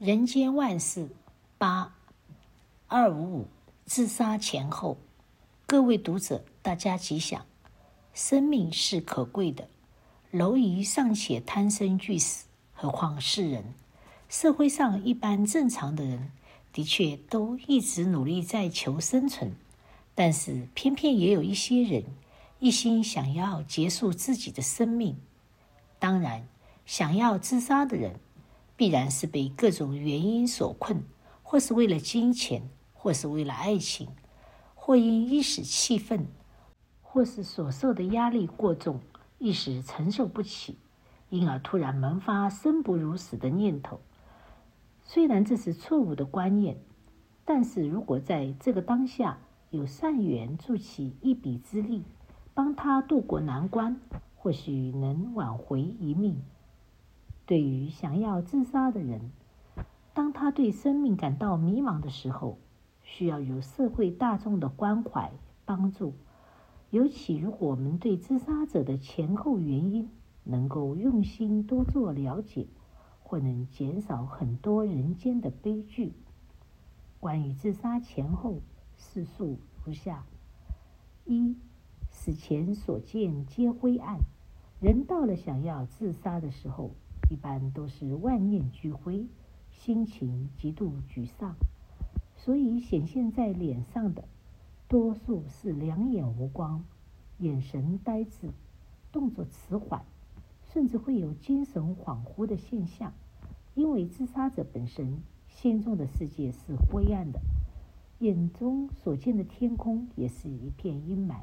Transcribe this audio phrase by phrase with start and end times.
[0.00, 1.10] 人间万事
[1.58, 1.94] 八
[2.86, 3.48] 二五五
[3.84, 4.96] 自杀前后，
[5.66, 7.44] 各位读者，大家吉祥。
[8.14, 9.68] 生命是可贵的，
[10.32, 13.74] 蝼蚁尚且贪生惧死，何况是人？
[14.30, 16.32] 社会上一般正常的人，
[16.72, 19.54] 的确都一直努力在求生存，
[20.14, 22.04] 但是偏偏也有一些人
[22.58, 25.18] 一心想要结束自己的生命。
[25.98, 26.48] 当然，
[26.86, 28.18] 想要自杀的人。
[28.80, 31.04] 必然是被各种原因所困，
[31.42, 32.62] 或是为了金钱，
[32.94, 34.08] 或是为了爱情，
[34.74, 36.26] 或因一时气愤，
[37.02, 39.00] 或是所受的压力过重，
[39.38, 40.78] 一时承受不起，
[41.28, 44.00] 因而突然萌发生不如死的念头。
[45.04, 46.78] 虽然这是错误的观念，
[47.44, 52.02] 但是如果在这个当下有善缘助其一臂之力，
[52.54, 54.00] 帮他渡过难关，
[54.36, 56.40] 或许能挽回一命。
[57.50, 59.32] 对于想要自杀的人，
[60.14, 62.58] 当他对生命感到迷茫的时候，
[63.02, 65.32] 需要有社会大众的关怀
[65.64, 66.14] 帮助。
[66.90, 70.08] 尤其如果我们对自杀者的前后原因
[70.44, 72.68] 能够用心多做了解，
[73.24, 76.12] 或能减少很多人间的悲剧。
[77.18, 78.60] 关于自杀前后，
[78.96, 80.24] 叙述如下：
[81.24, 81.56] 一、
[82.10, 84.20] 死前所见皆灰暗，
[84.80, 86.92] 人到了想要自杀的时候。
[87.30, 89.24] 一般都是万念俱灰，
[89.70, 91.54] 心情极度沮丧，
[92.36, 94.24] 所以显现在脸上的
[94.88, 96.84] 多数是两眼无光、
[97.38, 98.50] 眼神呆滞、
[99.12, 100.04] 动作迟缓，
[100.72, 103.12] 甚至会有精神恍惚的现象。
[103.76, 107.40] 因为自杀者本身心中的世界是灰暗的，
[108.18, 111.42] 眼中所见的天空也是一片阴霾，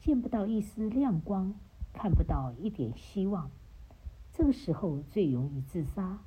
[0.00, 1.52] 见不到一丝亮光，
[1.92, 3.50] 看不到一点希望。
[4.40, 6.18] 这个时候最容易自杀。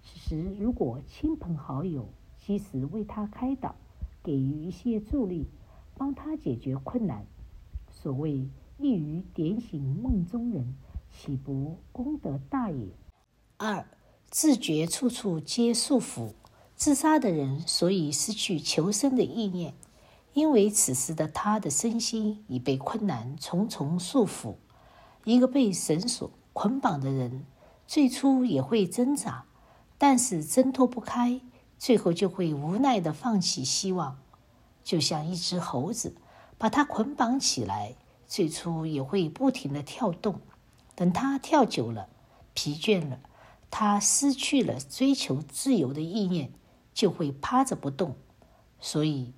[0.00, 3.74] 此时，如果亲朋好友及时为他开导，
[4.22, 5.48] 给予一些助力，
[5.98, 7.26] 帮他解决困难，
[7.90, 10.76] 所谓一语点醒梦中人，
[11.10, 12.86] 岂不功德大也？
[13.56, 13.84] 二、
[14.30, 16.34] 自觉处处皆束缚。
[16.76, 19.74] 自杀的人所以失去求生的意念，
[20.34, 24.54] 因为此时的他的身心已被困难重重束缚。
[25.24, 27.44] 一个被绳索捆绑的人，
[27.86, 29.44] 最初也会挣扎，
[29.96, 31.40] 但是挣脱不开，
[31.78, 34.18] 最后就会无奈地放弃希望。
[34.82, 36.16] 就像一只猴子，
[36.58, 40.40] 把它捆绑起来，最初也会不停地跳动。
[40.94, 42.08] 等它跳久了，
[42.54, 43.20] 疲倦了，
[43.70, 46.52] 它失去了追求自由的意念，
[46.94, 48.16] 就会趴着不动。
[48.80, 49.32] 所以，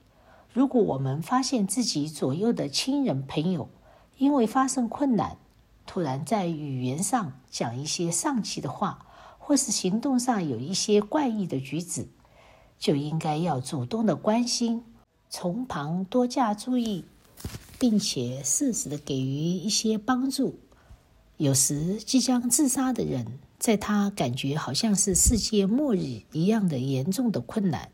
[0.52, 3.68] 如果我们发现自己左右的亲人朋友
[4.16, 5.38] 因为发生困难，
[5.88, 9.06] 突然在语言上讲一些丧气的话，
[9.38, 12.06] 或是行动上有一些怪异的举止，
[12.78, 14.84] 就应该要主动的关心，
[15.30, 17.06] 从旁多加注意，
[17.78, 20.58] 并且适时的给予一些帮助。
[21.38, 27.90] 有时即将自杀的人，在他感觉好像是世界末日一样的严重的困难，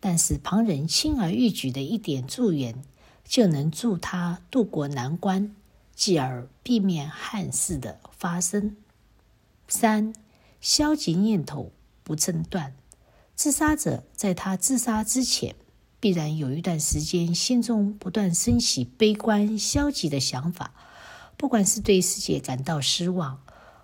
[0.00, 2.82] 但是旁人轻而易举的一点助言，
[3.24, 5.54] 就能助他渡过难关。
[5.98, 8.76] 继而避免憾事的发生。
[9.66, 10.14] 三、
[10.60, 11.72] 消极念头
[12.04, 12.76] 不正断。
[13.34, 15.56] 自杀者在他自杀之前，
[15.98, 20.72] 必然有一段时间心中不断升起悲观、消极的想法，
[21.36, 23.42] 不管是对世界感到失望，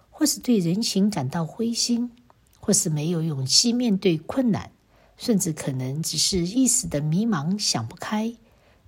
[0.09, 2.13] 或是对人情感到灰心，
[2.61, 4.71] 或是没有勇气面对困难，
[5.17, 8.37] 甚至可能只是一时的迷茫，想不开。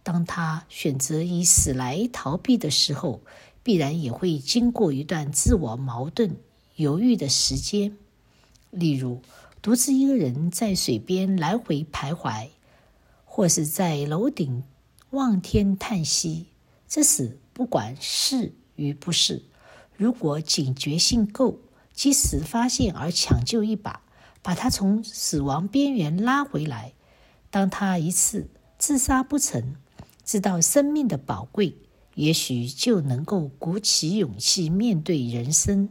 [0.06, 3.22] 当他选择以死来逃避的时候，
[3.64, 6.36] 必然也会经过一段自我矛盾、
[6.76, 7.96] 犹豫的时间。
[8.70, 9.20] 例如，
[9.60, 12.50] 独自一个人在水边来回徘徊，
[13.24, 14.62] 或是在楼顶
[15.10, 16.46] 望天叹息。
[16.86, 19.42] 这时，不管是与不是，
[19.96, 21.58] 如果警觉性够，
[21.92, 24.02] 及时发现而抢救一把，
[24.40, 26.92] 把他从死亡边缘拉回来。
[27.50, 28.48] 当他一次
[28.78, 29.74] 自杀不成，
[30.26, 31.76] 知道生命的宝贵，
[32.16, 35.88] 也许就能够鼓起勇气面对人生。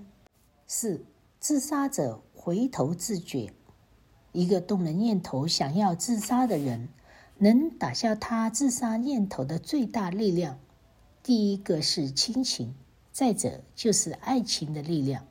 [0.67, 1.05] 四、
[1.39, 3.53] 自杀者回头自觉。
[4.33, 6.89] 一个动了念头想要自杀的人，
[7.37, 10.59] 能打消他自杀念头的最大力量，
[11.23, 12.75] 第一个是亲情，
[13.13, 15.25] 再者就是爱情的力量。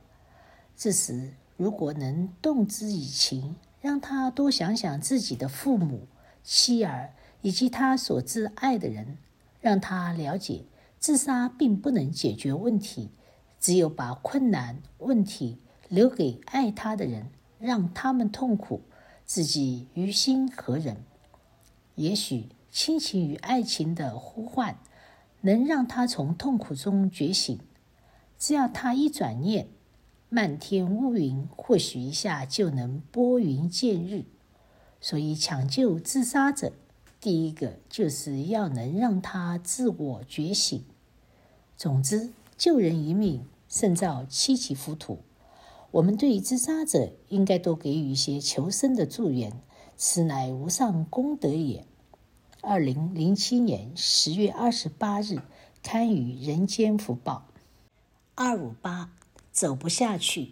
[0.75, 6.07] 这时，如果能动之以情，让他多想想自己的父母、
[6.43, 7.13] 妻儿。
[7.45, 9.19] 以及他所挚爱的人，
[9.61, 10.63] 让他了解，
[10.97, 13.11] 自杀并不能解决问题，
[13.59, 17.27] 只有把困难问题留给爱他的人，
[17.59, 18.81] 让他们痛苦，
[19.25, 20.97] 自己于心何忍？
[21.93, 24.79] 也许亲情与爱情的呼唤，
[25.41, 27.59] 能让他从痛苦中觉醒。
[28.39, 29.67] 只要他一转念，
[30.29, 34.23] 漫天乌云或许一下就能拨云见日。
[34.99, 36.73] 所以，抢救自杀者，
[37.25, 40.85] 第一个就是要能让他自我觉醒。
[41.75, 45.17] 总之，救人一命胜造七级浮屠。
[45.89, 49.59] 我们对自杀者应该多给予一些求生的助缘，
[49.97, 51.87] 此乃无上功德也。
[52.61, 55.39] 二零零七年十月二十八日
[55.81, 57.47] 刊于《人间福报》。
[58.35, 59.09] 二五八
[59.51, 60.51] 走不下去，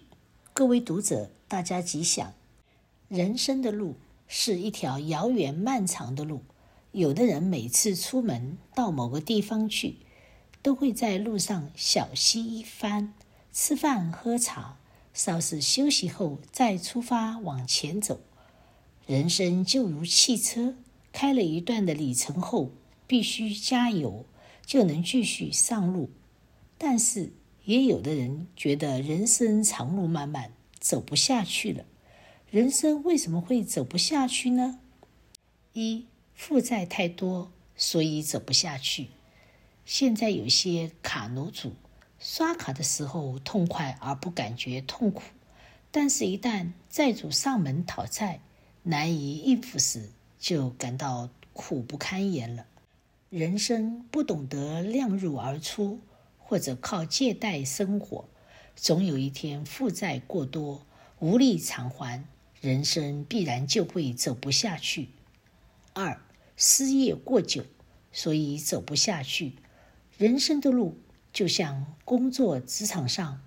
[0.56, 2.34] 各位读者，大家吉祥。
[3.10, 3.94] 人生的路
[4.28, 6.42] 是一条遥远漫长的路，
[6.94, 9.98] 有的人每次出门到某个地方去，
[10.62, 13.14] 都会在路上小憩一番，
[13.52, 14.78] 吃饭喝茶，
[15.12, 18.22] 稍事休息后再出发往前走。
[19.08, 20.76] 人生就如汽车。
[21.12, 22.72] 开了一段的里程后，
[23.06, 24.26] 必须加油，
[24.66, 26.10] 就能继续上路。
[26.80, 27.34] 但是，
[27.66, 31.86] 也有的人觉得人生长路漫漫，走不下去了。
[32.50, 34.80] 人生为什么会走不下去呢？
[35.74, 39.10] 一、负债太多，所以走不下去。
[39.86, 41.74] 现在有些卡奴主
[42.20, 45.24] 刷卡的时候痛快而不感觉痛苦，
[45.92, 48.40] 但是，一旦债主上门讨债，
[48.84, 50.10] 难以应付时，
[50.40, 52.66] 就感到苦不堪言了。
[53.30, 56.00] 人生不懂得量入而出，
[56.38, 58.30] 或者靠借贷生活，
[58.76, 60.86] 总有一天负债过多，
[61.20, 62.24] 无力偿还，
[62.62, 65.10] 人生必然就会走不下去。
[65.94, 66.22] 二、
[66.58, 67.66] 失业过久，
[68.12, 69.54] 所以走不下去。
[70.18, 70.98] 人生的路
[71.32, 73.42] 就像工作职场上，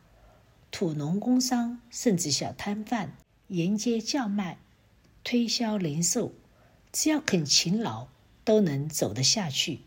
[0.70, 3.16] 土农工商，甚至小摊贩
[3.48, 4.58] 沿街叫卖、
[5.22, 6.32] 推销零售。
[6.92, 8.08] 只要肯勤劳，
[8.42, 9.80] 都能走得下去。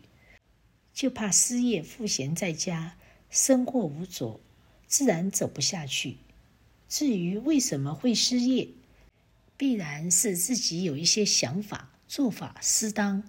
[0.92, 2.96] 就怕失业赋闲在家，
[3.30, 4.38] 生活无着，
[4.86, 6.18] 自然走不下去。
[6.88, 8.68] 至于为什么会失业，
[9.56, 13.22] 必然是自己有一些想法、做法失当，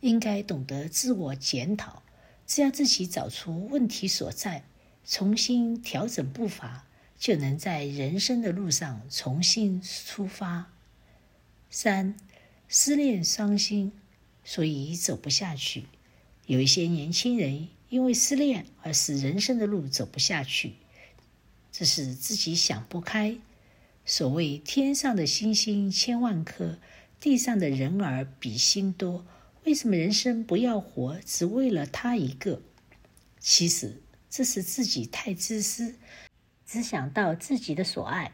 [0.00, 2.02] 应该懂得自我检讨。
[2.48, 4.64] 只要自己找出问题所在，
[5.06, 6.84] 重新调整步伐，
[7.16, 10.72] 就能在人生的路上重新出发。
[11.70, 12.16] 三。
[12.66, 13.92] 失恋伤心，
[14.42, 15.84] 所以走不下去。
[16.46, 20.74] 有一些年轻人因为失恋而使人生的路走不下去，
[21.70, 23.36] 这是自己想不开。
[24.04, 26.78] 所谓天上的星星千万颗，
[27.24, 29.24] 地上的人儿比心多。
[29.64, 32.60] 为什么人生不要活，只为了他一个？
[33.40, 35.94] 其实这是自己太自私，
[36.66, 38.32] 只想到自己的所爱，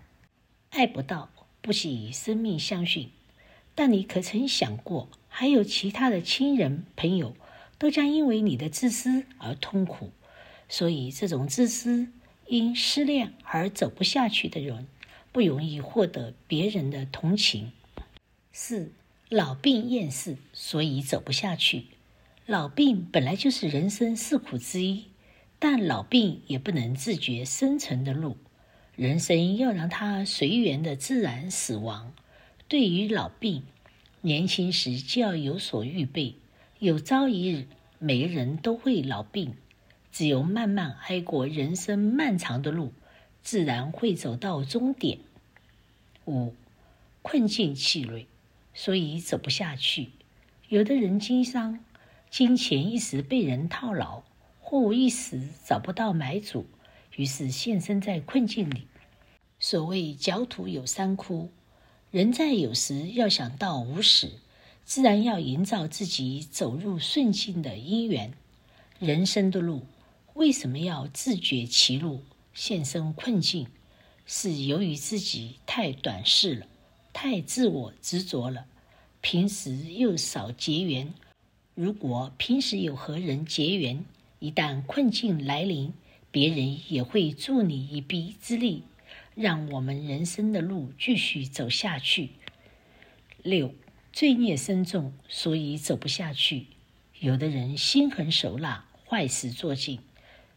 [0.70, 1.30] 爱不到，
[1.62, 3.10] 不惜以生命相殉。
[3.76, 7.36] 但你可曾想过，还有其他的亲人朋友，
[7.78, 10.10] 都将因为你的自私而痛苦。
[10.68, 12.08] 所以，这种自私
[12.48, 14.88] 因失恋而走不下去的人，
[15.30, 17.70] 不容易获得别人的同情。
[18.52, 18.92] 四、
[19.28, 21.86] 老病厌世，所以走不下去。
[22.46, 25.06] 老病本来就是人生四苦之一，
[25.58, 28.36] 但老病也不能自觉生存的路。
[28.96, 32.12] 人生要让它随缘的自然死亡。
[32.66, 33.62] 对于老病，
[34.22, 36.34] 年轻时就要有所预备。
[36.80, 37.66] 有朝一日，
[37.98, 39.54] 每个人都会老病，
[40.10, 42.92] 只有慢慢挨过人生漫长的路，
[43.42, 45.20] 自然会走到终点。
[46.26, 46.54] 五，
[47.22, 48.26] 困境气馁，
[48.72, 50.10] 所以走不下去。
[50.68, 51.80] 有的人经商，
[52.30, 54.22] 金钱一时被人套牢，
[54.60, 56.66] 货物一时找不到买主，
[57.16, 58.86] 于是陷身在困境里。
[59.58, 61.50] 所谓狡兔有三窟。
[62.10, 64.32] 人在有时要想到无时，
[64.84, 68.32] 自然要营造自己走入顺境的因缘。
[68.98, 69.86] 人生的路
[70.34, 72.22] 为什么要自绝其路，
[72.52, 73.68] 陷身困境？
[74.26, 76.66] 是由于自己太短视了，
[77.22, 78.64] 太自我执着了。
[79.20, 81.12] 平时又少结缘。
[81.74, 84.06] 如果平时有和人结缘，
[84.38, 85.92] 一旦困境来临，
[86.30, 88.84] 别人也会助你一臂之力。
[89.34, 92.30] 让我们人生的路继续走下去。
[93.42, 93.74] 六，
[94.14, 96.68] 罪孽深重，所以走不下去。
[97.18, 100.00] 有的人心狠手辣，坏事做尽，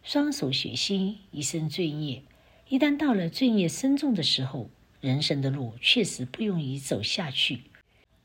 [0.02, 2.24] 双手血腥，一身罪孽。
[2.70, 4.70] 一旦到了罪孽深重的时候，
[5.04, 7.64] 人生的路确实不容易走下去。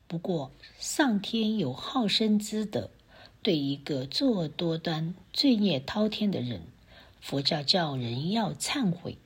[0.07, 2.89] 不过，上天有好生之德，
[3.43, 6.61] 对一个作恶多端、罪孽滔天的人，
[7.19, 9.17] 佛教叫人要忏悔。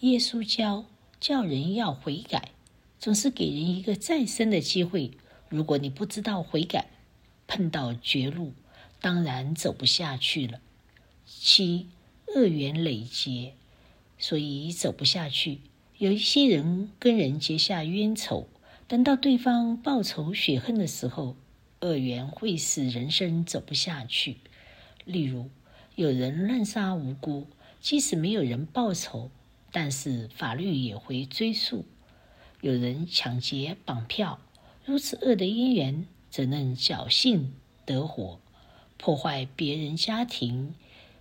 [0.00, 0.84] 耶稣教
[1.18, 2.52] 叫人要悔改，
[3.00, 5.10] 总是给人一个再生的机会。
[5.48, 6.86] 如果你不知道悔改，
[7.48, 8.52] 碰到绝路，
[9.00, 10.60] 当然走不下去了。
[11.26, 11.88] 七，
[12.28, 13.54] 恶缘累结，
[14.16, 15.58] 所以走不下去。
[16.04, 18.46] 有一些人跟人结下冤仇，
[18.86, 21.34] 等到对方报仇雪恨的时候，
[21.80, 24.36] 恶缘会使人生走不下去。
[25.06, 25.48] 例如，
[25.94, 27.46] 有人滥杀无辜，
[27.80, 29.30] 即使没有人报仇，
[29.72, 31.86] 但是法律也会追诉。
[32.60, 34.38] 有人抢劫绑票，
[34.84, 37.54] 如此恶的因缘，怎能侥幸
[37.86, 38.38] 得活？
[38.98, 40.74] 破坏别人家庭，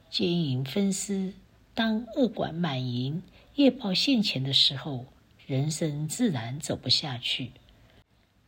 [0.09, 1.31] 奸淫分尸，
[1.73, 3.23] 当恶贯满盈，
[3.55, 5.05] 业报现前的时候，
[5.45, 7.51] 人生自然走不下去。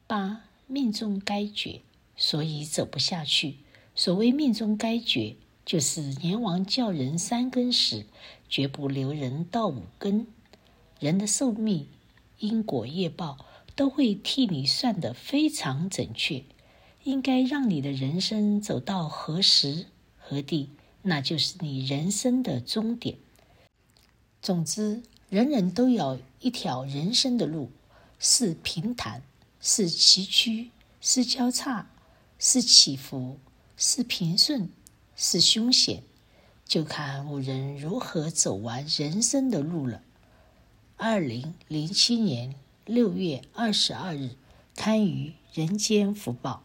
[0.07, 1.81] 八，命中该绝，
[2.17, 3.57] 所以走不下去。
[3.93, 8.05] 所谓命中该绝，就是阎王叫人三更死，
[8.49, 10.25] 绝不留人到五更。
[10.99, 11.87] 人的寿命。
[12.39, 13.37] 因果业报
[13.75, 16.43] 都会替你算得非常准确，
[17.03, 19.85] 应该让你的人生走到何时
[20.17, 20.69] 何地，
[21.03, 23.17] 那就是你人生的终点。
[24.45, 27.71] 总之，人人都有一条人生的路，
[28.19, 29.23] 是平坦，
[29.59, 30.69] 是崎岖，
[31.01, 31.89] 是交叉，
[32.37, 33.39] 是起伏，
[33.75, 34.69] 是平顺，
[35.15, 36.03] 是凶险，
[36.63, 40.03] 就看五人如何走完人生的路了。
[40.95, 42.53] 二零零七年
[42.85, 44.35] 六月二十二日，
[44.75, 46.63] 刊于《人间福报》。